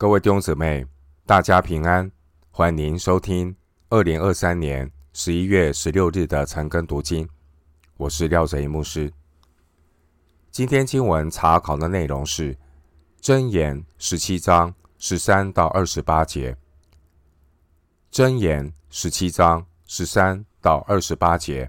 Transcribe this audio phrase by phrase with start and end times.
[0.00, 0.86] 各位弟兄姊妹，
[1.26, 2.08] 大家平安！
[2.52, 3.56] 欢迎收听
[3.88, 7.28] 二零二三年十一月十六日的晨更读经。
[7.96, 9.12] 我是廖哲一牧师。
[10.52, 12.54] 今天经文查考的内容是
[13.20, 16.52] 《箴言》十七章十三到二十八节，
[18.12, 21.68] 《箴言》十七章十三到二十八节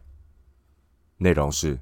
[1.17, 1.79] 内容是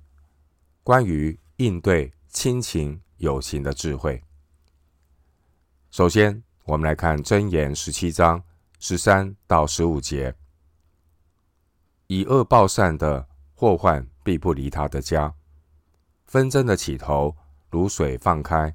[0.82, 4.24] 关于应对亲情友情的智慧。
[5.98, 8.44] 首先，我们来看《箴言》十七章
[8.78, 10.36] 十三到十五节：
[12.06, 15.34] 以恶报善的祸患必不离他的家。
[16.28, 17.36] 纷争的起头
[17.72, 18.72] 如水放开，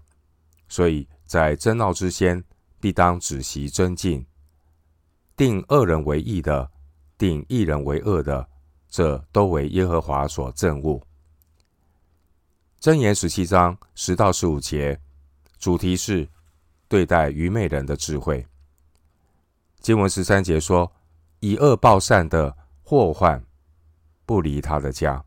[0.69, 2.43] 所以在争闹之先，
[2.81, 4.27] 必当止息争竞。
[5.37, 6.73] 定恶人为义的，
[7.17, 8.49] 定义人为恶的，
[8.89, 11.01] 这都为耶和华所憎恶。
[12.81, 15.01] 箴言十七章十到十五节，
[15.61, 16.29] 主题是
[16.93, 18.47] 对待愚昧人的智慧。
[19.81, 20.93] 经文十三节说
[21.41, 23.43] ：“以恶报善的祸患
[24.27, 25.25] 不离他的家。”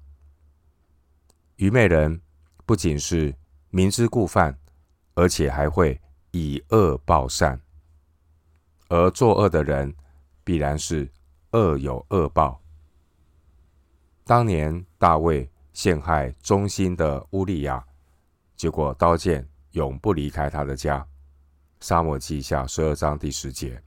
[1.57, 2.21] 愚昧人
[2.67, 3.33] 不仅是
[3.71, 4.55] 明知故犯，
[5.15, 5.99] 而且还会
[6.29, 7.59] 以恶报善。
[8.89, 9.91] 而作恶的人
[10.43, 11.11] 必然是
[11.53, 12.61] 恶有恶报。
[14.23, 17.83] 当年大卫陷害忠心的乌利亚，
[18.55, 21.03] 结果刀剑永不离开他的家。
[21.85, 23.79] 沙漠记下十二章第十节。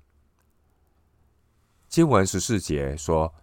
[1.88, 3.34] 经文十四节说：“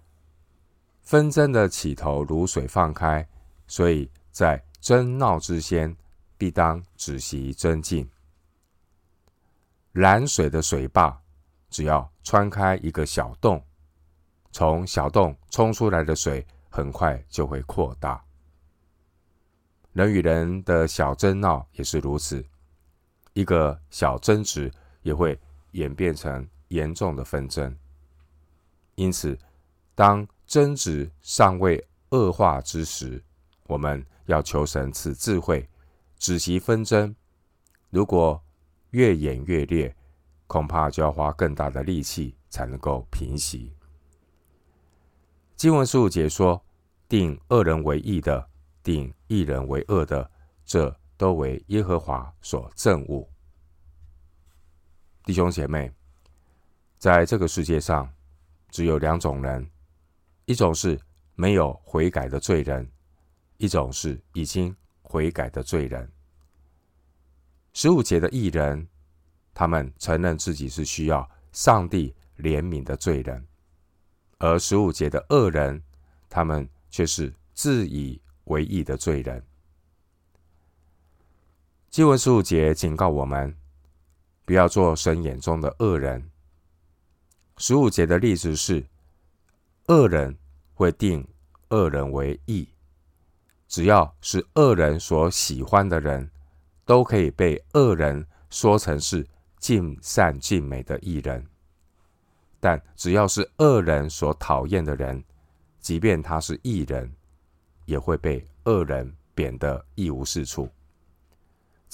[1.03, 3.27] 纷争的起头如水放开。”
[3.67, 5.93] 所以在争闹之先，
[6.37, 8.09] 必当止息争竞。
[9.91, 11.21] 拦水的水坝，
[11.69, 13.61] 只要穿开一个小洞，
[14.53, 18.23] 从小洞冲出来的水，很快就会扩大。
[19.91, 22.41] 人与人的小争闹也是如此，
[23.35, 24.71] 一个小争执
[25.03, 25.37] 也会
[25.71, 27.77] 演变成严重的纷争。
[28.95, 29.37] 因此，
[29.93, 33.21] 当争执尚未恶化之时，
[33.67, 35.69] 我们要求神赐智慧，
[36.17, 37.13] 止息纷争。
[37.89, 38.41] 如果
[38.91, 39.93] 越演越烈，
[40.47, 43.73] 恐怕就要花更大的力气才能够平息。
[45.57, 46.63] 经文十五节说
[47.09, 48.47] ：“定恶人为义的，
[48.81, 50.31] 定义人为恶的，
[50.65, 53.27] 这都为耶和华所憎恶。”
[55.25, 55.91] 弟兄姐妹，
[56.97, 58.11] 在这个世界上，
[58.69, 59.69] 只有两种人：
[60.45, 60.99] 一种是
[61.35, 62.89] 没有悔改的罪人。
[63.57, 66.11] 一种是已经悔改的罪人。
[67.71, 68.85] 十五节的义人，
[69.53, 73.41] 他们承认自己是需要上帝怜悯的罪人；
[74.39, 75.81] 而十五节的恶人，
[76.29, 79.41] 他们却是自以为义的罪人。
[81.95, 83.55] 经文十五节警告我们，
[84.43, 86.29] 不要做神眼中的恶人。
[87.55, 88.85] 十五节的例子是，
[89.87, 90.37] 恶人
[90.73, 91.25] 会定
[91.69, 92.67] 恶人为义。
[93.69, 96.29] 只要是恶人所喜欢的人，
[96.83, 99.25] 都可以被恶人说成是
[99.57, 101.41] 尽善尽美的义人；
[102.59, 105.23] 但只要是恶人所讨厌的人，
[105.79, 107.09] 即便他是义人，
[107.85, 110.69] 也会被恶人贬得一无是处。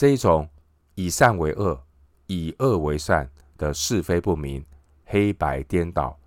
[0.01, 0.49] 这一种
[0.95, 1.79] 以善为恶、
[2.25, 4.65] 以恶为善的是非不明、
[5.05, 6.17] 黑白颠倒，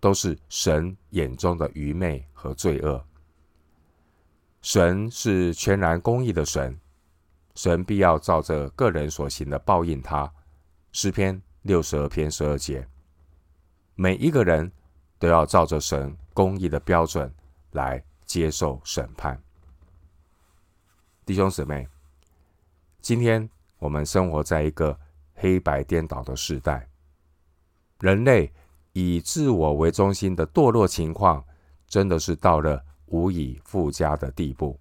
[0.00, 3.04] 都是神眼中的愚昧和罪恶。
[4.62, 6.80] 神是全然公义的神，
[7.56, 10.32] 神必要照着个人所行的报应他。
[10.92, 12.88] 诗篇六十二篇十二节，
[13.96, 14.72] 每一个人
[15.18, 17.30] 都要照着神公义的标准
[17.72, 19.38] 来接受审判。
[21.26, 21.86] 弟兄姊妹，
[23.00, 24.98] 今天我们生活在一个
[25.34, 26.88] 黑白颠倒的时代，
[28.00, 28.52] 人类
[28.92, 31.44] 以自我为中心的堕落情况，
[31.86, 32.84] 真的是到了。
[33.12, 34.78] 无以复加的地步，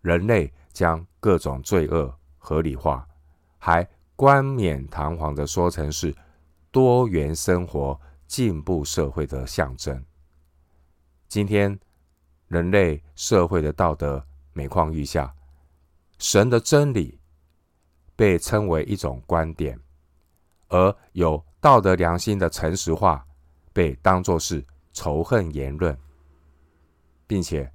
[0.00, 3.06] 人类将各种罪恶合理化，
[3.56, 6.12] 还冠冕堂皇的说成是
[6.72, 10.04] 多元生活、进步社会的象征。
[11.28, 11.78] 今天，
[12.48, 15.32] 人类社会的道德每况愈下，
[16.18, 17.18] 神的真理
[18.16, 19.78] 被称为一种观点，
[20.68, 23.26] 而有道德良心的诚实话
[23.72, 25.96] 被当作是仇恨言论。
[27.26, 27.72] 并且，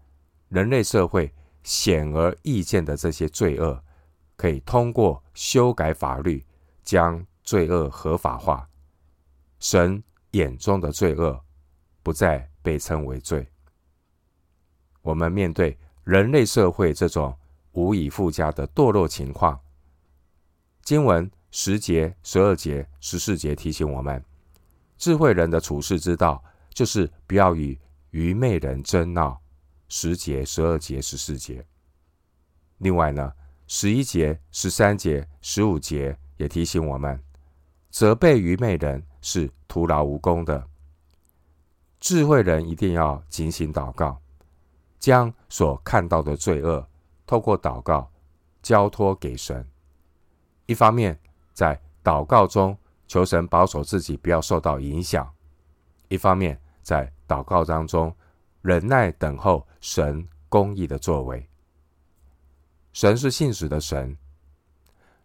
[0.47, 1.33] 人类社会
[1.63, 3.83] 显而易见的这些罪恶，
[4.37, 6.45] 可以通过修改法律
[6.83, 8.69] 将罪恶合法化。
[9.59, 10.01] 神
[10.31, 11.43] 眼中的罪恶
[12.01, 13.45] 不再被称为罪。
[15.01, 17.35] 我们面对人类社会这种
[17.79, 19.57] 无以复加的堕落情况，
[20.83, 24.21] 经文十节、十二节、十四节提醒我们，
[24.97, 26.43] 智慧人的处世之道
[26.73, 27.79] 就是不要与
[28.11, 29.39] 愚昧人争闹。
[29.87, 31.65] 十节、十二节、十四节。
[32.79, 33.31] 另外呢，
[33.65, 37.17] 十一节、十三节、十五节也提醒我们，
[37.89, 40.67] 责备愚昧人是徒劳无功的。
[41.99, 44.21] 智慧人一定要警醒祷告，
[44.99, 46.87] 将所看到的罪恶
[47.29, 48.11] 透过祷告
[48.63, 49.63] 交托给神。
[50.65, 51.19] 一方面
[51.53, 52.75] 在祷告中
[53.07, 55.23] 求神保守自己不要受到影响；
[56.07, 58.11] 一方面在祷告当中
[58.63, 61.47] 忍耐等候神公义的作为。
[62.93, 64.17] 神是信实的神，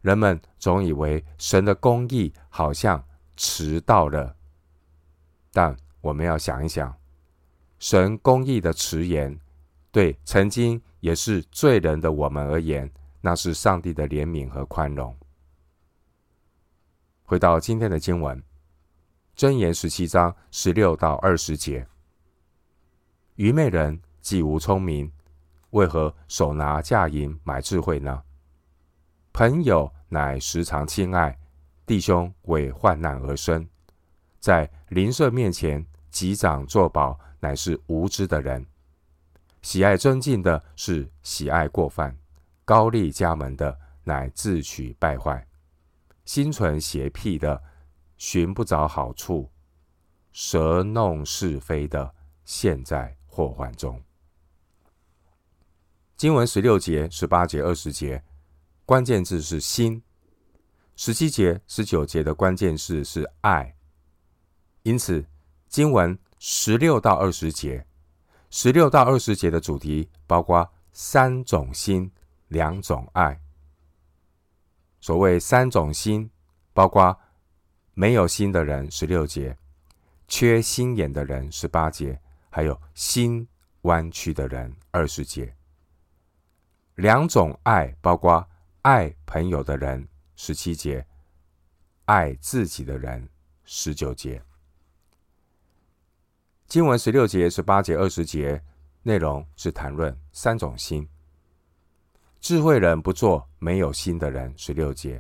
[0.02, 3.02] 人们总以为神的公义好像
[3.34, 4.36] 迟到了，
[5.50, 5.74] 但。
[6.02, 6.94] 我们要想一想，
[7.78, 9.40] 神公义的迟延，
[9.90, 12.90] 对曾经也是罪人的我们而言，
[13.20, 15.14] 那是上帝的怜悯和宽容。
[17.24, 18.42] 回到今天的经文，
[19.36, 21.86] 箴言十七章十六到二十节：
[23.34, 25.12] 愚昧人既无聪明，
[25.72, 28.22] 为何手拿价银买智慧呢？
[29.34, 31.38] 朋友乃时常亲爱，
[31.84, 33.68] 弟兄为患难而生，
[34.40, 35.84] 在邻舍面前。
[36.10, 38.64] 击掌作保，乃是无知的人；
[39.64, 42.14] 喜爱尊敬的，是喜爱过犯；
[42.66, 45.42] 高丽家门的，乃自取败坏；
[46.26, 47.62] 心存邪僻的，
[48.18, 49.50] 寻不着好处；
[50.32, 52.14] 舌弄是非的，
[52.44, 53.98] 陷在祸患中。
[56.14, 58.22] 经文十六节、十八节、二十节，
[58.84, 60.02] 关键字是心；
[60.94, 63.74] 十七节、十九节的关键字是爱。
[64.82, 65.24] 因此。
[65.66, 67.84] 经文十六到二十节，
[68.56, 72.08] 十六到二十节的主题包括三种心、
[72.46, 73.40] 两种爱。
[75.00, 76.30] 所谓三种心，
[76.72, 77.18] 包括
[77.94, 79.58] 没有心的人（十六节），
[80.28, 82.16] 缺心眼的人（十八节），
[82.48, 83.44] 还有心
[83.82, 85.52] 弯曲的人（二十节）。
[86.94, 88.48] 两种爱，包括
[88.82, 90.06] 爱朋友的人
[90.36, 91.04] （十七节），
[92.06, 93.28] 爱自己的人
[93.66, 94.40] （十九节）。
[96.66, 98.60] 经文十六节、十八节、二十节
[99.02, 101.06] 内容是谈论三种心。
[102.40, 105.18] 智慧人不做没有心的人，十六节；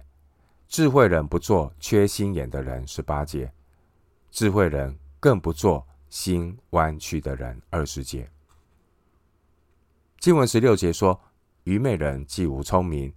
[0.68, 3.46] 智慧人不做缺心眼的人，十八节；
[4.30, 8.28] 智慧人更不做心弯曲的人，二十节。
[10.18, 11.20] 经文十六节说：
[11.64, 13.12] 愚昧人既无聪明，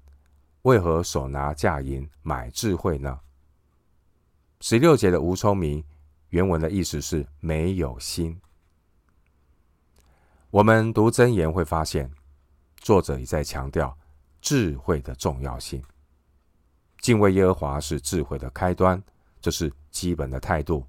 [0.63, 3.19] 为何手拿价银买智慧呢？
[4.59, 5.83] 十六节的无聪明。
[6.29, 8.39] 原文的意思是没有心。
[10.49, 12.11] 我们读箴言会发现，
[12.77, 13.97] 作者也在强调
[14.41, 15.81] 智慧的重要性。
[16.99, 19.01] 敬畏耶和华是智慧的开端，
[19.39, 20.85] 这是基本的态度。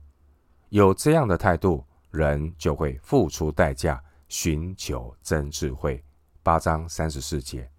[0.71, 6.03] 有这样的态度，人就会付出代价，寻求真智慧。
[6.43, 7.71] 八章三十四节。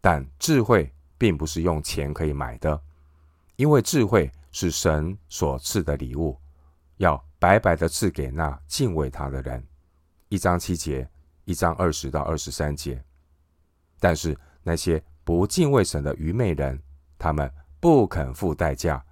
[0.00, 2.80] 但智慧并不是用钱可以买的，
[3.56, 4.30] 因为智慧。
[4.58, 6.34] 是神所赐的礼物，
[6.96, 9.62] 要白白的赐给那敬畏他的人。
[10.30, 11.06] 一章七节，
[11.44, 13.04] 一章二十到二十三节。
[14.00, 16.82] 但是那些不敬畏神的愚昧人，
[17.18, 19.04] 他们不肯付代价，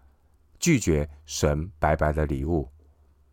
[0.58, 2.67] 拒绝神白白的礼物。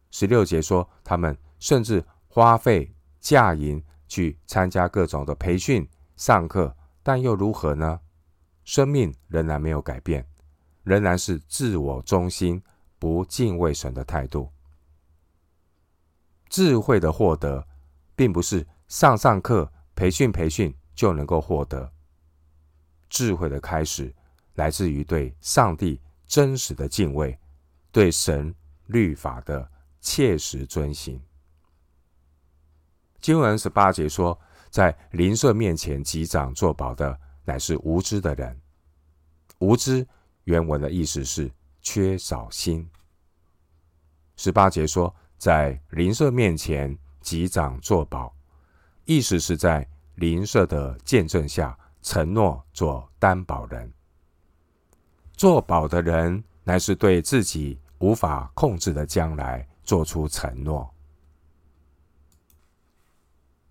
[0.10, 5.88] 十六节说，他们甚至花费价银去参加各种的培训、
[6.18, 8.02] 上课，但又如何呢？
[8.66, 10.28] 生命仍然没有改变。
[10.84, 12.62] 仍然是自我中心、
[12.98, 14.52] 不敬畏神的态度。
[16.50, 17.66] 智慧的获得，
[18.16, 21.92] 并不是上上课、培训培训就能够获得。
[23.10, 24.14] 智慧的开始，
[24.56, 27.38] 来自于对上帝真实的敬畏，
[27.92, 28.54] 对神
[28.88, 29.70] 律法的
[30.02, 31.22] 切实遵行。
[33.20, 38.60] 经文十八节说，在邻舍面前击掌作保的，乃是无知的人。
[39.60, 40.08] 无知。
[40.46, 42.90] 原文的意思是缺少心。
[44.36, 48.34] 十八节说，在邻舍面前击掌作保，
[49.06, 53.92] 意思是在邻舍的见证下承诺做担保人。
[55.34, 60.92] 作保的人乃是对自己无法控制的将来做出承诺，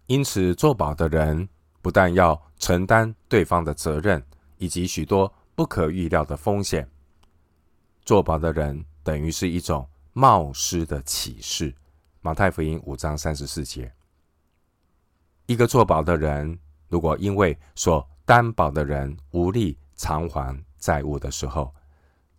[0.06, 1.48] 因此作保的人
[1.82, 4.24] 不但要承担对方的责任，
[4.58, 5.32] 以及许多。
[5.61, 6.88] 不可预料的风险，
[8.07, 11.75] 作保的人等于是一种冒失的启示。
[12.23, 13.93] 马太福音五章三十四节，
[15.45, 21.75] 一个作保的人，如果因为所担保的人无力偿还债务的时候，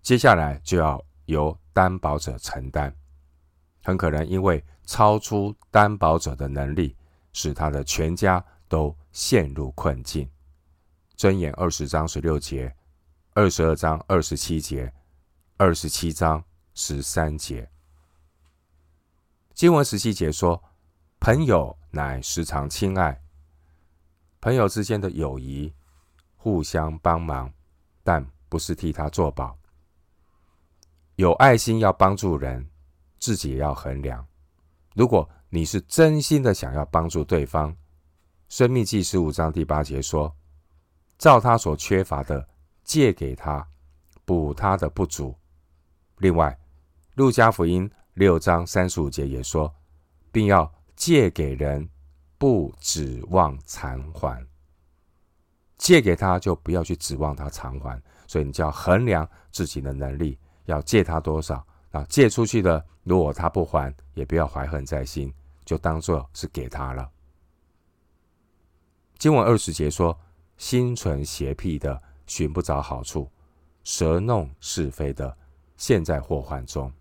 [0.01, 2.91] 接下来就要由担保者承担，
[3.83, 6.95] 很可能因为超出担保者的能力，
[7.33, 10.27] 使他的全家都陷入困境。
[11.15, 12.75] 箴言二十章十六节，
[13.33, 14.93] 二十二章二十七节，
[15.55, 17.69] 二十七章十三节。
[19.53, 20.61] 经文十七节说
[21.17, 23.21] ：“朋友乃时常亲爱，
[24.41, 25.73] 朋友之间的友谊，
[26.35, 27.49] 互相帮忙，
[28.03, 29.57] 但不是替他作保。
[31.15, 32.69] 有爱心要帮助人，
[33.17, 34.27] 自己也要衡量。
[34.93, 37.71] 如果你是真心的想要帮助对方，
[38.49, 40.35] 《生命记》十五章第八节说。”
[41.17, 42.49] 照他所缺乏的，
[42.83, 43.67] 借给他，
[44.25, 45.35] 补他的不足。
[46.17, 46.57] 另外，
[47.15, 49.73] 路加福音六章三十五节也说，
[50.31, 51.89] 并要借给人，
[52.37, 54.45] 不指望偿还。
[55.77, 61.65] 借给他就不要去指望他偿还，所以你就要衡量自己的能力，要借他多少。
[61.91, 65.33] 啊，借出去的，如果他不还，也不要怀恨在心，
[65.65, 67.09] 就当做是给他了。
[69.17, 70.17] 经文二十节说。
[70.57, 73.29] 心存邪僻的，寻不着好处；
[73.83, 75.37] 舌弄是非的，
[75.77, 76.91] 陷在祸患中。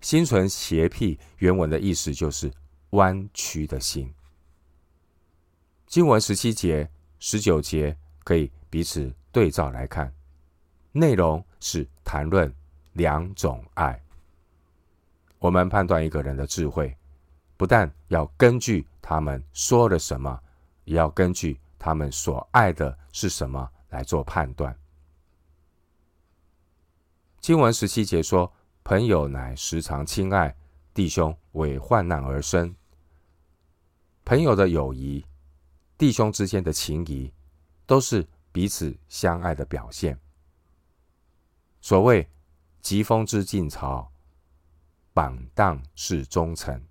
[0.00, 2.52] 心存邪僻，原文的意思就是
[2.90, 4.12] 弯曲的心。
[5.86, 10.12] 经文十七节、十九节可以彼此对照来看，
[10.92, 12.52] 内容是谈论
[12.92, 14.00] 两种爱。
[15.38, 16.96] 我们判断一个人的智慧，
[17.56, 20.40] 不但要根据他们说了什么，
[20.84, 21.58] 也要根据。
[21.84, 24.74] 他们所爱的是什么来做判断？
[27.42, 28.50] 经文十七节说
[28.82, 30.56] ：“朋友乃时常亲爱，
[30.94, 32.74] 弟兄为患难而生。”
[34.24, 35.26] 朋友的友谊，
[35.98, 37.30] 弟兄之间的情谊，
[37.84, 40.18] 都是彼此相爱的表现。
[41.82, 42.26] 所谓
[42.80, 44.10] “疾风知劲草，
[45.12, 46.82] 榜荡是忠臣”，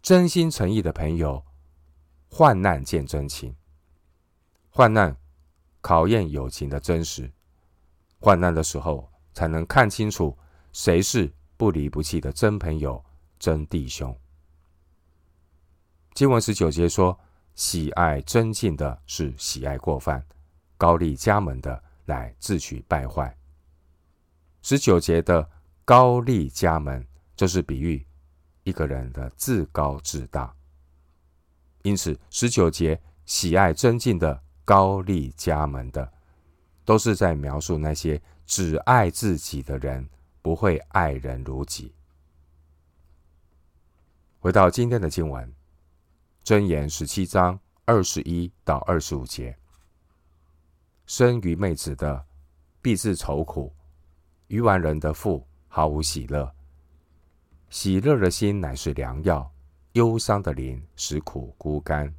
[0.00, 1.44] 真心诚意的朋友。
[2.36, 3.56] 患难见真情，
[4.68, 5.16] 患难
[5.80, 7.32] 考验友情的真实。
[8.18, 10.36] 患难的时候，才能看清楚
[10.70, 13.02] 谁是不离不弃的真朋友、
[13.38, 14.14] 真弟兄。
[16.12, 17.18] 经文十九节说
[17.56, 20.20] ：“喜爱尊敬的，是喜爱过犯；
[20.76, 23.34] 高丽家门的，乃自取败坏。”
[24.60, 25.48] 十九节的
[25.86, 28.06] 高丽家门，就是比喻
[28.64, 30.54] 一个人的自高自大。
[31.86, 36.12] 因此，十九节喜爱尊敬的高丽家门的，
[36.84, 40.08] 都是在描述那些只爱自己的人，
[40.42, 41.94] 不会爱人如己。
[44.40, 45.54] 回到今天的经文，
[46.44, 49.56] 箴言十七章二十一到二十五节：
[51.06, 52.26] 生于妹子的
[52.82, 53.72] 必自愁苦，
[54.48, 56.52] 愚顽人的腹毫无喜乐。
[57.70, 59.48] 喜乐的心乃是良药。
[59.96, 62.14] 忧伤的灵使苦孤干，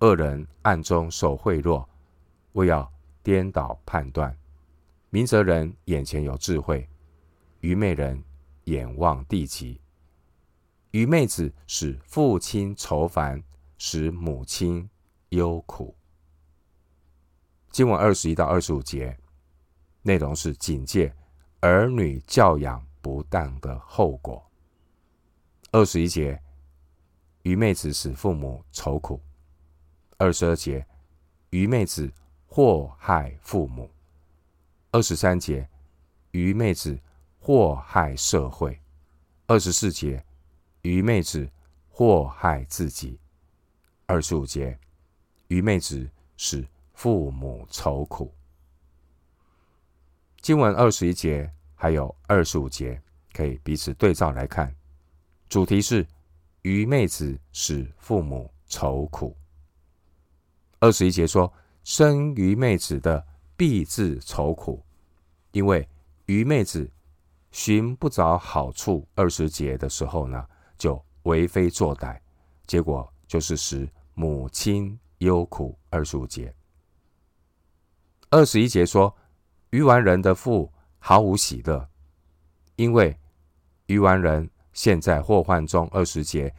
[0.00, 1.86] 恶人暗中受贿赂，
[2.54, 2.92] 为要
[3.22, 4.36] 颠倒判断。
[5.08, 6.88] 明哲人眼前有智慧，
[7.60, 8.20] 愚昧人
[8.64, 9.80] 眼望地极。
[10.90, 13.40] 愚昧子使父亲愁烦，
[13.78, 14.90] 使母亲
[15.28, 15.94] 忧苦。
[17.70, 19.16] 经文二十一到二十五节，
[20.02, 21.14] 内容是警戒
[21.60, 24.44] 儿女教养不当的后果。
[25.70, 26.42] 二十一节。
[27.42, 29.20] 愚昧子使父母愁苦。
[30.18, 30.86] 二十二节，
[31.50, 32.12] 愚昧子
[32.46, 33.90] 祸害父母。
[34.90, 35.66] 二十三节，
[36.32, 36.98] 愚昧子
[37.38, 38.78] 祸害社会。
[39.46, 40.22] 二十四节，
[40.82, 41.50] 愚昧子
[41.88, 43.18] 祸害自己。
[44.04, 44.78] 二十五节，
[45.48, 46.06] 愚昧子
[46.36, 48.34] 使父母愁苦。
[50.42, 53.00] 经文二十一节还有二十五节
[53.32, 54.74] 可以彼此对照来看，
[55.48, 56.06] 主题是。
[56.62, 59.34] 愚昧子使父母愁苦。
[60.78, 61.50] 二十一节说
[61.84, 63.26] ：“生愚昧子的
[63.56, 64.84] 必自愁苦，
[65.52, 65.88] 因为
[66.26, 66.90] 愚昧子
[67.50, 72.18] 寻不着好处。”二十节的时候呢，就为非作歹，
[72.66, 75.78] 结果就是使母亲忧苦。
[75.88, 76.54] 二十五节，
[78.28, 79.14] 二十一节说
[79.70, 81.88] ：“愚顽人的父毫无喜乐，
[82.76, 83.18] 因为
[83.86, 84.48] 愚顽人。”
[84.82, 86.50] 现在祸患中，二十节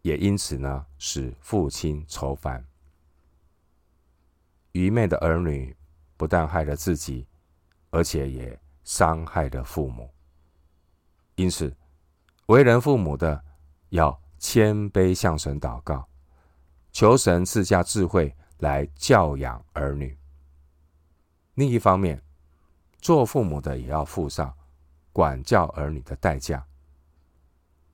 [0.00, 2.64] 也因此呢，使父亲愁烦。
[4.72, 5.76] 愚昧的儿女
[6.16, 7.26] 不但害了自己，
[7.90, 10.10] 而且也伤害了父母。
[11.34, 11.76] 因此，
[12.46, 13.44] 为人父母的
[13.90, 16.08] 要谦卑向神祷告，
[16.92, 20.16] 求神赐下智慧来教养儿女。
[21.56, 22.22] 另一方面，
[23.02, 24.50] 做父母的也要付上
[25.12, 26.66] 管教儿女的代价，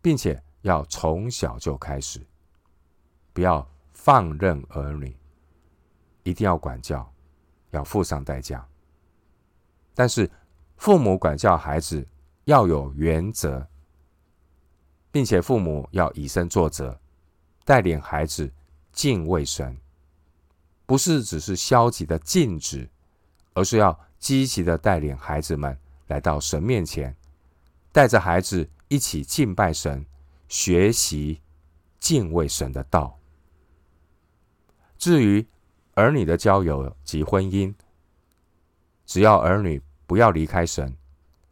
[0.02, 2.21] 并且要从小就开始，
[3.32, 5.16] 不要放任儿女，
[6.25, 7.11] 一定要管教，
[7.71, 8.66] 要付上代价。
[9.94, 10.28] 但是，
[10.76, 12.04] 父母管教孩子
[12.44, 13.64] 要有原则，
[15.12, 16.99] 并且父母要以身作则，
[17.64, 18.52] 带领孩子
[18.90, 19.76] 敬畏神，
[20.85, 22.88] 不是只是消极的禁止，
[23.54, 25.78] 而是要积极的带领孩子们
[26.09, 27.14] 来到神面前，
[27.92, 30.04] 带着孩子一起敬拜神，
[30.49, 31.40] 学习
[31.99, 33.18] 敬畏神的道。
[34.99, 35.46] 至于
[35.94, 37.75] 儿女的交友及婚姻，
[39.06, 40.94] 只要儿女不要离开神，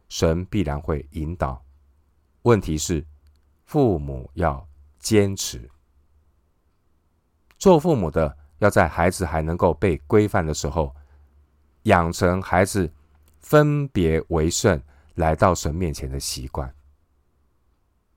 [0.07, 1.59] 神必然会引导。
[2.43, 3.03] 问题是，
[3.65, 4.63] 父母要
[4.99, 5.67] 坚持。
[7.57, 10.95] 做父母的要在孩子还能够被规范的时候，
[11.83, 12.93] 养成孩子
[13.39, 14.79] 分别为圣、
[15.15, 16.71] 来到神面前的习惯。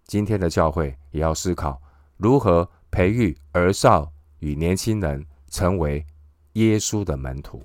[0.06, 1.80] 今天的教会也要思考
[2.16, 6.04] 如何培育儿少与年轻人成为
[6.52, 7.62] 耶稣的门徒。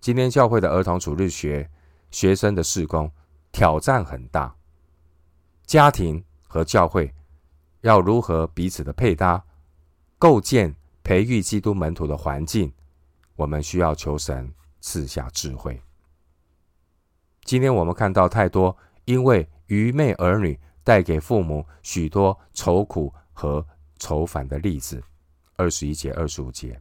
[0.00, 1.68] 今天教会的儿童主日学
[2.10, 3.10] 学生的事工
[3.50, 4.54] 挑战很大，
[5.64, 7.12] 家庭和教会
[7.80, 9.42] 要如何彼此的配搭，
[10.18, 12.72] 构建培育基督门徒的环境，
[13.34, 15.80] 我们需要求神赐下智慧。
[17.44, 18.76] 今天我们看到太多
[19.06, 23.66] 因为愚昧儿女带给父母许多愁苦和
[23.98, 25.02] 愁烦的例子，
[25.56, 26.80] 二十一节、二十五节，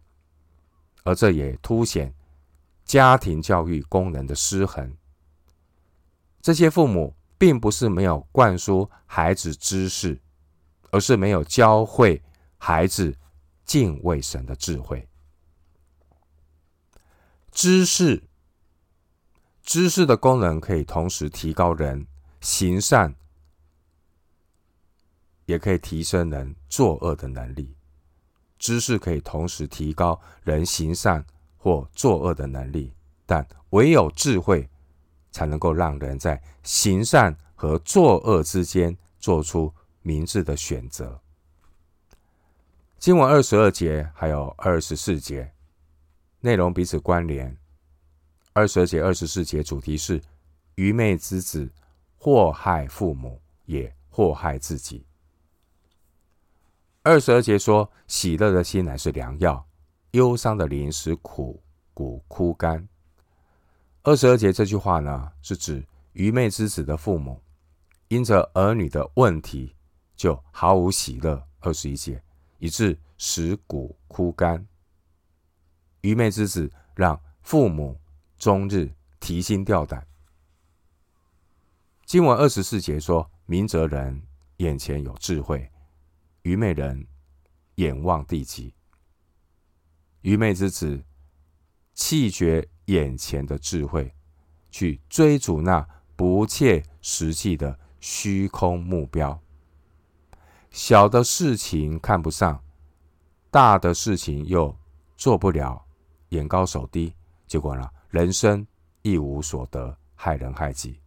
[1.03, 2.13] 而这也凸显。
[2.83, 4.95] 家庭教育功能的失衡，
[6.39, 10.21] 这些父母并不是没有灌输孩子知识，
[10.91, 12.21] 而是没有教会
[12.59, 13.17] 孩子
[13.65, 15.09] 敬畏神的智慧。
[17.51, 18.23] 知识，
[19.63, 22.05] 知识的功能可以同时提高人
[22.45, 23.15] 行善，
[25.47, 27.75] 也可以提升人作恶的能力。
[28.59, 31.25] 知识可以同时提高人行善。
[31.57, 32.93] 或作恶的能力，
[33.25, 34.69] 但唯有智慧，
[35.31, 41.19] 才能够让人在行善和作恶之间做出明智的选择。
[42.99, 45.51] 经文二十二节还有二十四节
[46.41, 47.57] 内容彼此关联。
[48.53, 50.21] 二十二节、二十四节主题是
[50.75, 51.67] 愚昧之子
[52.25, 55.05] 祸害父母，也祸害自己。
[57.03, 59.63] 二十二节说：“喜乐的心乃是良药。”
[60.09, 61.61] 忧伤的灵使苦
[61.93, 62.89] 骨枯干。
[64.01, 67.39] 二十二节这句话呢，是指愚昧之子的父母，
[68.07, 69.75] 因着儿女的问题，
[70.15, 71.39] 就毫无喜乐。
[71.59, 72.19] 二十一节，
[72.57, 74.65] 以致使骨枯干。
[76.01, 77.95] 愚昧之子让父母
[78.35, 80.03] 终日提心吊胆。
[82.15, 84.23] 经文二十四节说：明哲人
[84.59, 85.69] 眼前有智慧，
[86.43, 87.05] 愚昧人
[87.75, 88.73] 眼望地极。
[90.21, 91.03] 愚昧之子
[91.93, 94.15] 弃绝眼前的智慧，
[94.71, 99.37] 去追逐那不切实际的虚空目标。
[100.71, 102.63] 小的事情看不上，
[103.51, 104.73] 大的事情又
[105.17, 105.85] 做不了，
[106.29, 107.13] 眼高手低，
[107.45, 108.65] 结果呢，人生
[109.01, 111.01] 一无所得，害人害己。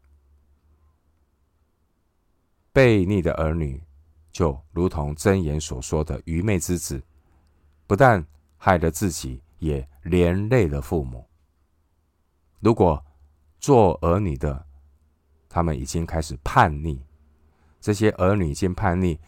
[2.79, 3.83] 悖逆的儿女，
[4.31, 7.03] 就如同箴言所说的愚昧之子，
[7.89, 8.25] 不但
[8.57, 11.29] 害了自己，也连累了父母。
[12.61, 13.05] 如果
[13.59, 14.65] 做儿女的，
[15.49, 17.03] 他们已经开始叛逆，
[17.81, 19.19] 这些儿女已经叛逆，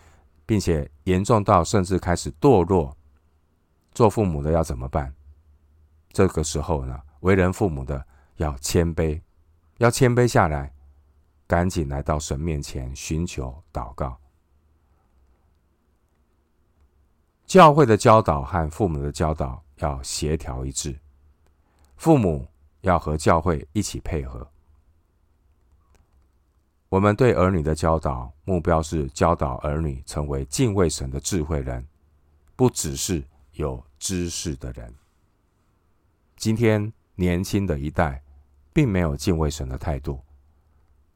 [0.47, 2.97] 并且严重到甚至开始堕落，
[3.93, 5.13] 做父母的要怎么办？
[6.13, 9.21] 这个时候呢，为人父母的要谦卑，
[9.79, 10.73] 要谦卑下来，
[11.51, 14.17] 赶紧来到神面前寻求祷告。
[17.45, 20.97] 教会的教导和父母的教导要协调一致，
[21.97, 22.47] 父母
[22.83, 24.49] 要和教会一起配合。
[26.89, 31.85] 我们对儿女的教导目标是教导儿女成为敬畏神的智慧人，
[32.55, 34.95] 不只是有知识的人。
[36.37, 38.23] 今天年轻的一代
[38.73, 40.23] 并没有敬畏神的态度，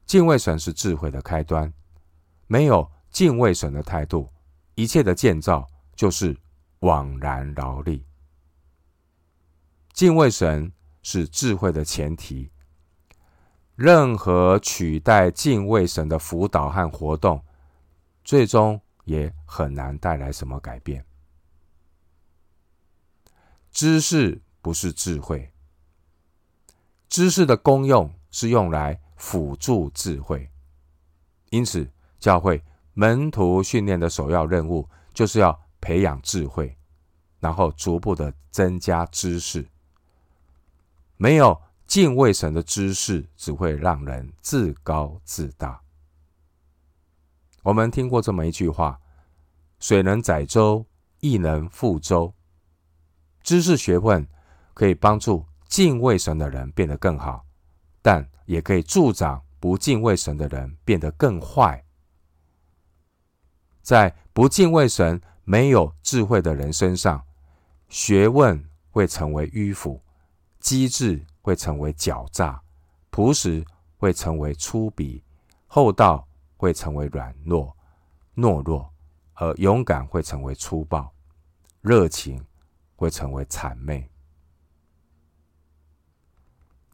[0.05, 1.73] 敬畏神是智慧的开端，
[2.47, 4.29] 没有敬畏神的态度，
[4.75, 5.67] 一切的建造。
[5.95, 6.37] 就是
[6.79, 8.05] 枉然劳力。
[9.93, 12.51] 敬畏神是智慧的前提。
[13.75, 17.41] 任何取代敬畏神的辅导和活动，
[18.25, 21.05] 最终也很难带来什么改变。
[23.71, 25.53] 知识不是智慧，
[27.07, 30.49] 知识的功用是用来辅助智慧，
[31.49, 36.77] 因此教会门徒训练的首要任务就是要培养智慧，
[37.39, 39.67] 然后逐步的增加知识。
[41.17, 45.81] 没有敬畏神的知识，只会让人自高自大。
[47.63, 48.99] 我们听过这么一句话
[49.79, 50.85] ：“水能载舟，
[51.19, 52.33] 亦能覆舟。”
[53.43, 54.27] 知识学问
[54.73, 57.44] 可以帮助敬畏神的人变得更好，
[58.05, 61.83] 但也可以助长不敬畏神的人变得更坏。
[63.81, 67.25] 在不敬畏神、没有智慧的人身上，
[67.89, 69.99] 学问会成为迂腐。
[70.59, 72.61] 机智会成为狡诈，
[73.09, 73.65] 朴实
[73.97, 75.19] 会成为粗鄙，
[75.65, 77.75] 厚道会成为软弱、
[78.35, 78.87] 懦弱，
[79.33, 81.11] 而勇敢会成为粗暴，
[81.81, 82.39] 热情
[82.95, 84.07] 会成为谄媚。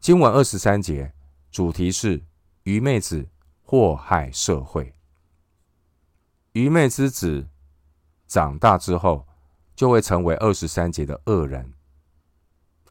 [0.02, 1.14] 经文二十三节
[1.52, 2.20] 主题是
[2.64, 3.24] 愚昧子
[3.62, 4.92] 祸害社会。
[6.54, 7.48] 愚昧之子
[8.26, 9.24] 长大之后，
[9.76, 11.72] 就会成为二十三节的恶人。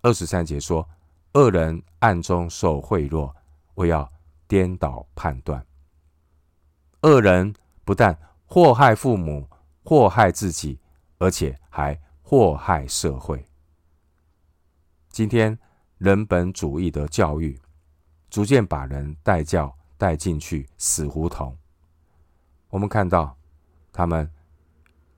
[0.01, 0.87] 二十三节说
[1.35, 3.35] ：“恶人暗中受贿赂，
[3.73, 4.09] 我要
[4.47, 5.67] 颠倒判断。
[7.01, 9.49] 恶人不但祸害父母、
[9.83, 10.79] 祸害自己，
[11.17, 13.45] 而且还祸害社会。
[15.09, 15.59] 今天
[16.01, 17.55] 人本主义的教育，
[18.27, 21.55] 逐渐把人带教带进去死胡同。
[22.69, 23.37] 我们看到
[23.93, 24.27] 他们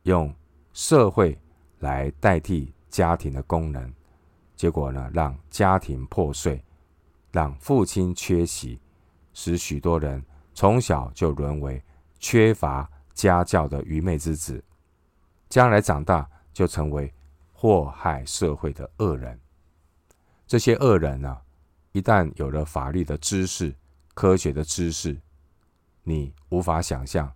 [0.02, 0.36] 用
[0.74, 1.40] 社会
[1.80, 3.94] 来代替家庭的功能。”
[4.58, 6.62] 结果呢，让家庭破碎，
[7.32, 8.78] 让父亲缺席，
[9.34, 10.22] 使许多人
[10.54, 11.82] 从小就沦为
[12.20, 14.62] 缺乏家教的愚昧之子，
[15.48, 17.10] 将来长大就成为
[17.54, 19.40] 祸害社会的恶人。
[20.54, 21.36] 这些恶人呢，
[21.94, 23.74] 一旦有了法律的知识、
[24.14, 25.20] 科学的知识，
[26.04, 27.34] 你无法想象，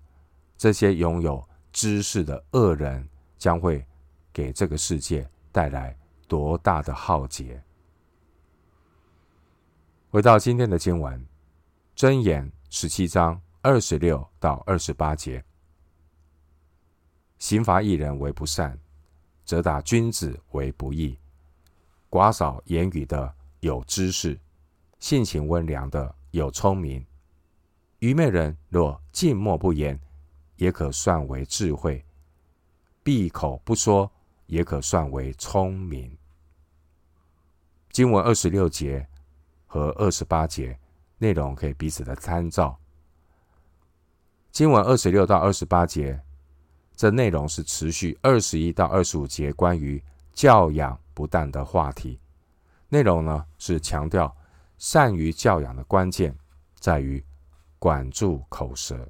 [0.56, 3.84] 这些拥有知识的恶人将会
[4.32, 5.97] 给这个世界带来。
[6.27, 7.60] 多大的浩劫！
[10.12, 11.25] 回到今天的经文，
[11.95, 15.43] 箴言十七章二十六到二十八节：
[17.39, 18.80] 刑罚一人为不善，
[19.43, 21.17] 则打君子为不义。
[22.10, 24.39] 寡少言语的有知识，
[25.00, 27.06] 性情温良的有聪明。
[28.00, 30.00] 愚昧人若静默不言，
[30.56, 32.04] 也可算为智慧；
[33.04, 34.12] 闭口不说。
[34.48, 36.17] 也可算为聪明。
[37.91, 39.06] 经文二十六节
[39.65, 40.80] 和二十八节
[41.17, 42.80] 内容可以彼此的参照。
[44.54, 46.17] 经文二十六到二十八节，
[46.96, 52.19] 这内容是持续二十一到二十五节关于教养不当的话题。
[52.89, 54.32] 内容呢是强调
[54.77, 56.38] 善于教养的关键
[56.77, 57.25] 在于
[57.80, 59.10] 管住口舌。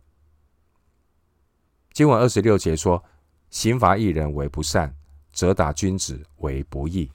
[1.92, 3.04] 经文二十六节说
[3.52, 4.94] ：“刑罚一人为不善。”
[5.34, 7.12] 责打君子为不义，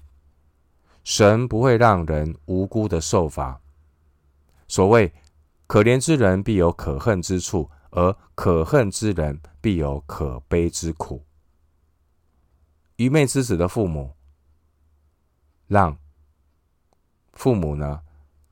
[1.03, 3.61] 神不会让人无辜的受罚。
[4.69, 5.13] 所谓
[5.67, 11.25] 可怜之人必有可恨之处，而可恨之人必有可悲之苦。
[12.95, 14.15] 愚昧之子的父母，
[15.73, 15.97] 让
[17.33, 18.03] 父母呢，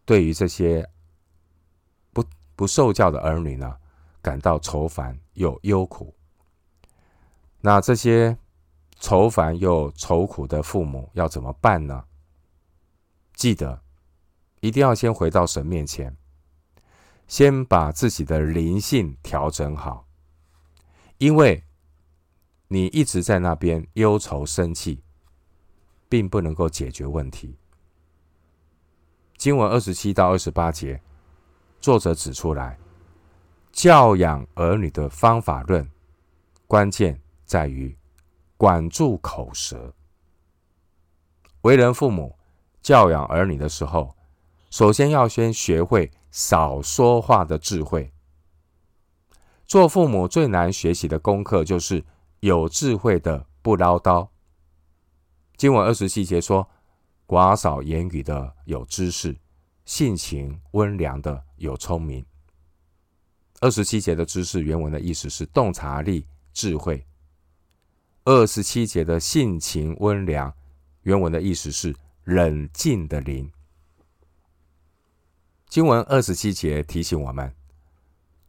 [0.07, 0.89] 对于这些
[2.15, 2.25] 不
[2.57, 3.77] 不受教的儿女呢，
[4.23, 6.15] 感到愁烦又忧苦。
[7.61, 8.39] 那这些。
[9.03, 12.05] 愁烦又愁苦的父母要怎么办呢？
[13.33, 13.81] 记得
[14.61, 16.15] 一定要先回到神面前，
[17.27, 20.07] 先把自己的灵性调整好，
[21.17, 21.65] 因为
[22.69, 25.03] 你一直在那边忧愁生气，
[26.11, 27.57] 并不能够解决问题。
[29.39, 31.01] 经文二十七到二十八节，
[31.81, 32.79] 作者指出来，
[33.73, 35.89] 教养儿女的方法论，
[36.67, 37.97] 关键在于。
[38.59, 39.95] 管住口舌，
[41.63, 42.37] 为人父母
[42.83, 44.15] 教养儿女的时候，
[44.69, 48.13] 首先要先学会少说话的智慧。
[49.67, 52.05] 做父母最难学习的功课就是
[52.41, 54.29] 有智慧的不唠叨。
[55.61, 56.67] 经文二十七节说
[57.29, 59.37] ：“寡少言语的有知识，
[59.85, 62.25] 性情温良的有聪明。”
[63.61, 67.07] 二十七节的知识原文的意思是洞察力、智慧。
[68.25, 70.51] 二十七节的性情温良，
[71.03, 71.95] 原文的意思是
[72.25, 73.53] 冷静的灵。
[75.69, 77.55] 经文二十七节提醒我们，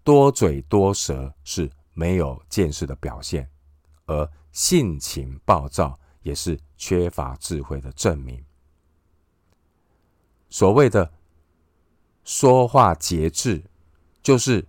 [0.05, 3.49] 多嘴多舌是没有见识的表现，
[4.05, 8.43] 而性情暴躁也是缺乏智慧的证明。
[10.49, 11.11] 所谓的
[12.23, 13.63] 说话节制，
[14.21, 14.67] 就是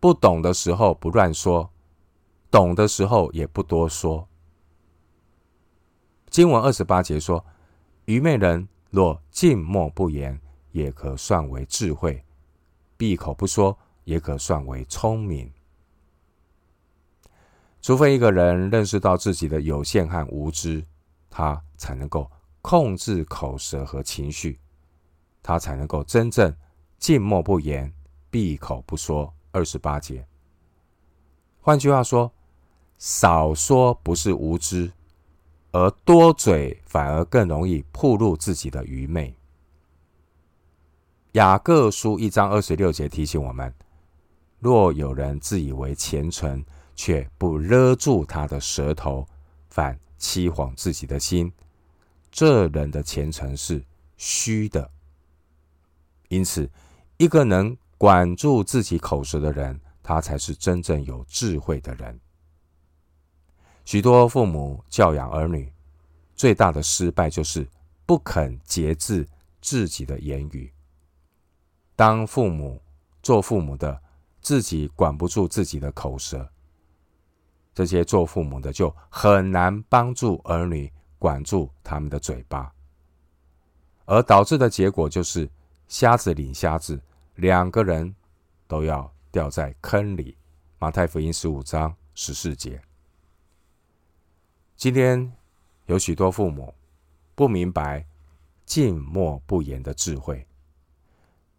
[0.00, 1.70] 不懂的时候不乱说，
[2.50, 4.28] 懂的时候也不多说。
[6.30, 7.44] 经文二十八节说
[8.06, 10.40] ：“愚昧人若静默不言，
[10.72, 12.22] 也可算为智慧；
[12.96, 15.52] 闭口不说，也可算为聪明。”
[17.88, 20.84] 除非一个人认识到自己的有限和无知，
[21.30, 24.60] 他才能够控制口舌和情绪，
[25.42, 26.54] 他才能够真正
[26.98, 27.90] 静默不言、
[28.28, 29.32] 闭口不说。
[29.52, 30.28] 二十八节，
[31.62, 32.30] 换句话说，
[32.98, 34.92] 少说不是无知，
[35.72, 39.34] 而多嘴反而更容易暴露自己的愚昧。
[41.32, 43.72] 雅各书一章二十六节提醒我们：
[44.58, 46.62] 若有人自以为虔诚，
[46.98, 49.24] 却不勒住他的舌头，
[49.68, 51.50] 反欺谎自己的心，
[52.28, 53.84] 这人的前程是
[54.16, 54.90] 虚的。
[56.26, 56.68] 因此，
[57.16, 62.18] 一个能管住自己口舌的人，他才是真正有智慧的人。
[63.84, 65.72] 许多父母教养儿女，
[66.34, 67.64] 最大的失败就是
[68.04, 69.24] 不肯节制
[69.62, 70.72] 自己的言语。
[71.94, 72.82] 当父母
[73.22, 74.02] 做父母的，
[74.40, 76.50] 自己管不住自己的口舌。
[77.78, 82.74] 这些做父母的就很难帮助儿女管住他们的嘴巴，
[84.04, 85.48] 而导致的结果就是
[85.86, 87.00] 瞎子领瞎子，
[87.36, 88.12] 两个人
[88.66, 90.36] 都要掉在坑里。
[90.80, 92.82] 马太福音十五章十四节。
[94.74, 95.32] 今天
[95.86, 96.74] 有许多父母
[97.36, 98.04] 不明白
[98.66, 100.44] 静默不言的智慧，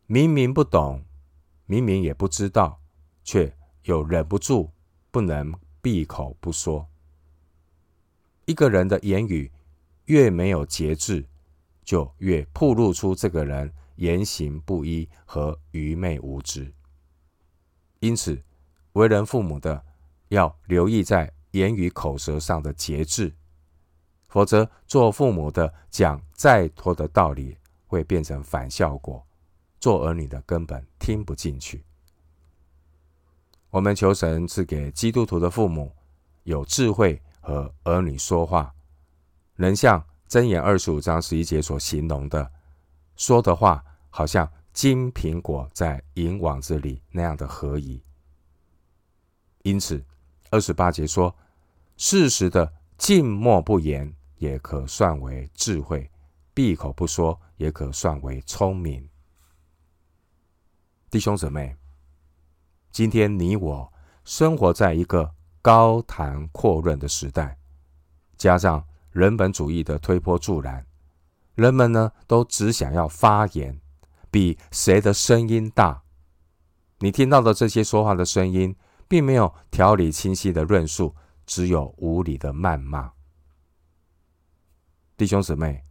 [0.05, 1.01] 明明不懂，
[1.65, 2.77] 明明也不知道，
[3.23, 4.69] 却又忍不住
[5.11, 5.57] 不能。
[5.81, 6.87] 闭口不说。
[8.45, 9.51] 一个人的言语
[10.05, 11.25] 越没有节制，
[11.83, 16.73] 就越暴露出这个人言行不一和愚昧无知。
[17.99, 18.41] 因此，
[18.93, 19.83] 为人父母的
[20.29, 23.33] 要留意在言语口舌上的节制，
[24.27, 29.25] 否则做父母的讲再多的道理，会变成反效果，
[29.79, 31.83] 做儿女的根本听不进去。
[33.71, 35.95] 我们求神赐给基督徒的父母
[36.43, 38.73] 有智慧和儿女说话，
[39.55, 42.51] 能像箴言二十五章十一节所形容的，
[43.15, 48.01] 说的话好像金苹果在银网子里那样的合宜。
[49.61, 50.03] 因此，
[50.49, 51.35] 二十八节说，
[51.95, 56.09] 适时的静默不言，也可算为智慧；
[56.55, 59.07] 闭口不说，也可算为聪明。
[61.11, 61.78] 弟兄姊妹。
[62.91, 63.93] 今天你我
[64.25, 67.57] 生活在一个高谈阔论的时代，
[68.37, 70.85] 加上人本主义的推波助澜，
[71.55, 73.79] 人们呢都只想要发言，
[74.31, 76.03] 比谁的声音大。
[76.99, 78.75] 你听到的这些说话的声音，
[79.07, 83.11] 并没有条理清晰的论述，只有无理的谩骂。
[85.15, 85.83] 弟兄姊妹，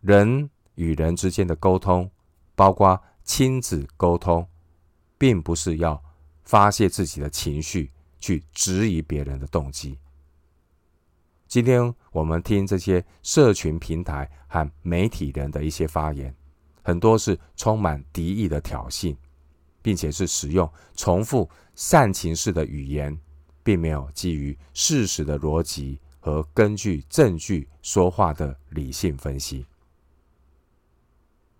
[0.00, 2.10] 人与人之间的沟通，
[2.54, 4.46] 包括亲子沟通。
[5.20, 6.02] 并不是要
[6.44, 9.98] 发泄自己的情绪，去质疑别人的动机。
[11.46, 16.34] 今天我们听这些社群平台和媒体人的一些发言，
[16.82, 19.14] 很多是充满敌意的挑衅，
[19.82, 23.20] 并且是使用重复煽情式的语言，
[23.62, 29.66] 并没有基于事实的逻辑和根据证据说话的理性分析。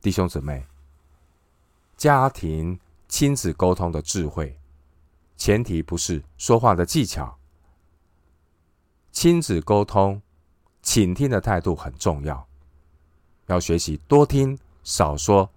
[0.00, 0.64] 弟兄姊妹，
[1.98, 2.80] 家庭。
[3.10, 4.56] 亲子沟通的智慧，
[5.36, 7.36] 前提不是说话的技巧。
[9.10, 10.22] 亲子沟通，
[10.80, 12.46] 倾听的态度很重要，
[13.46, 15.50] 要学习多听少说，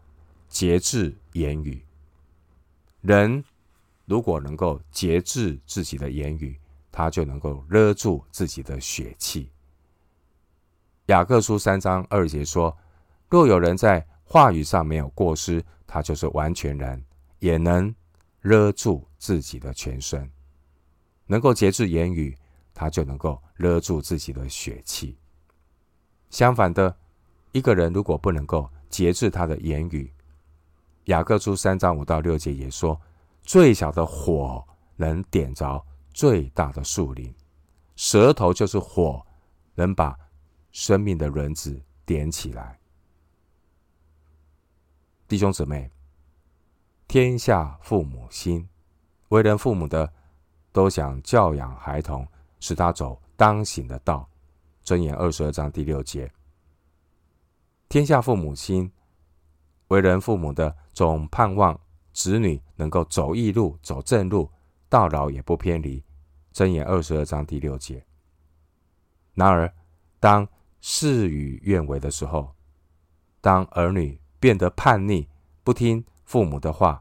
[0.50, 1.86] 节制言语。
[3.02, 3.46] 人
[4.06, 6.60] 如果能够节制自己的言语，
[6.92, 9.52] 他就能够勒住自己的血气。
[11.06, 12.76] 雅各书三章二节说
[13.30, 17.02] ：“若有人在话语上没有过失，他就是完全人。”
[17.44, 17.94] 也能
[18.40, 20.32] 勒住自己的全身，
[21.26, 22.38] 能够节制言语，
[22.74, 25.18] 他就能够勒住自己的血气。
[26.30, 26.96] 相反的，
[27.52, 30.10] 一个人如果不能够节制他的言语，
[31.08, 32.98] 雅各书三章五到六节也说：
[33.42, 37.36] 最小的火能点着最大的树林，
[37.98, 39.22] 舌头就是火，
[39.76, 40.18] 能把
[40.72, 42.80] 生命的轮子点起来。
[45.28, 45.92] 弟兄姊妹。
[47.14, 48.68] 天下父母心，
[49.30, 50.12] 为人父母的
[50.72, 52.28] 都想教养孩童，
[52.60, 54.28] 使他走当行的道。
[54.84, 56.34] 箴言二十二章第六节。
[57.88, 58.92] 天下父母心，
[59.90, 61.80] 为人父母的总盼望
[62.14, 64.50] 子女能够走义路、走正路，
[64.90, 66.04] 到老也不偏离。
[66.52, 68.04] 箴言二十二章第六节。
[69.36, 69.72] 然而，
[70.20, 70.48] 当
[70.82, 72.56] 事与愿违的时候，
[73.40, 75.28] 当儿女变得叛逆，
[75.64, 77.00] 不听父母的话，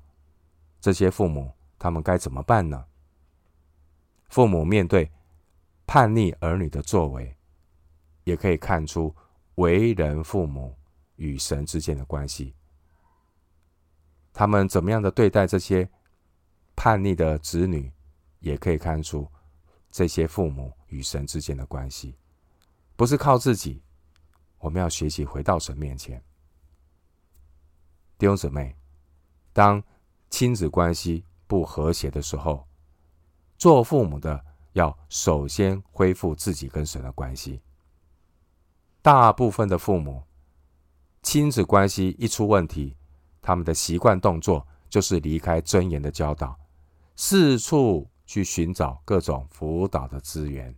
[0.78, 2.84] 这些父母他们该怎么办呢？
[4.28, 5.10] 父母面对
[5.86, 7.34] 叛逆儿女的作为，
[8.24, 9.16] 也可以看出
[9.54, 10.76] 为人父母
[11.16, 12.54] 与神之间的关系。
[14.34, 15.88] 他们怎么样的对待这些
[16.76, 17.90] 叛逆的子女，
[18.40, 19.26] 也可以看出
[19.90, 22.14] 这些父母与神之间的关系。
[22.96, 23.82] 不是靠自己，
[24.58, 26.22] 我们要学习回到神面前。
[28.18, 28.76] 弟兄姊妹，
[29.52, 29.82] 当
[30.30, 32.66] 亲子关系不和谐的时候，
[33.58, 37.60] 做父母的要首先恢复自己跟神的关系。
[39.02, 40.22] 大部分的父母，
[41.22, 42.96] 亲子关系一出问题，
[43.40, 46.58] 他们的习惯动作就是离开箴言的教导，
[47.16, 50.74] 四处去寻找各种辅导的资源，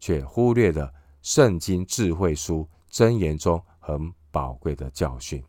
[0.00, 5.42] 却忽略了圣经智慧书箴言中很宝贵的教训。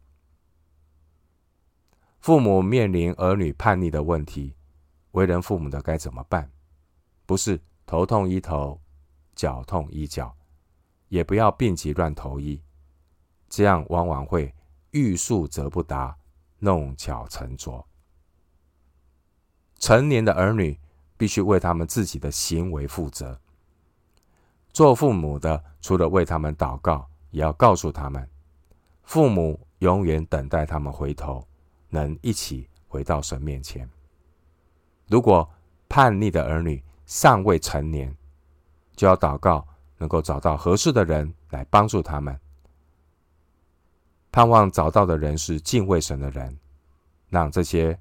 [2.23, 4.55] 父母面临儿女叛逆的问题，
[5.11, 6.49] 为人父母的该怎么办？
[7.25, 8.79] 不是头痛医头，
[9.35, 10.33] 脚痛医脚，
[11.09, 12.61] 也不要病急乱投医，
[13.49, 14.55] 这样往往会
[14.91, 16.15] 欲速则不达，
[16.59, 17.85] 弄巧成拙。
[19.77, 20.79] 成年的儿女
[21.17, 23.37] 必须为他们自己的行为负责。
[24.71, 28.25] 做父母的除了为他们祷告，也要告诉他们，
[29.03, 31.45] 父母永远等待他们回头，
[31.93, 33.87] 能一起回到神面前。
[35.07, 35.47] 如果
[35.87, 38.15] 叛逆的儿女尚未成年，
[38.95, 39.67] 就要祷告，
[39.99, 42.37] 能够找到合适的人来帮助他们。
[44.31, 46.57] 盼望找到的人是敬畏神的人，
[47.29, 47.97] 让这些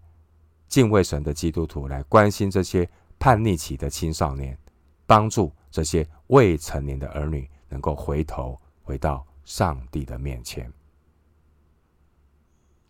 [0.68, 4.59] 敬畏神的基督徒来关心这些叛逆期的青少年，
[5.05, 10.72] 帮助这些未成年的儿女能够回头回到上帝的面前。